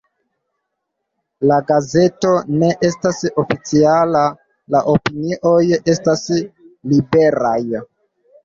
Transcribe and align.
La 1.51 1.57
gazeto 1.71 2.31
ne 2.63 2.69
estas 2.89 3.21
oficiala, 3.43 4.25
la 4.77 4.83
opinioj 4.95 5.61
estas 5.95 6.27
liberaj. 6.35 7.57